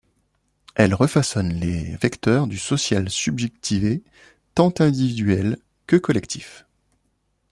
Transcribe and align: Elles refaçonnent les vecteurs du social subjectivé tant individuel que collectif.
Elles 0.73 0.95
refaçonnent 0.95 1.53
les 1.53 1.95
vecteurs 1.97 2.47
du 2.47 2.57
social 2.57 3.07
subjectivé 3.11 4.01
tant 4.55 4.73
individuel 4.79 5.59
que 5.85 5.95
collectif. 5.95 6.65